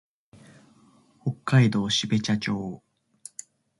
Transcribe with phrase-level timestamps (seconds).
[1.23, 2.81] 北海道標茶町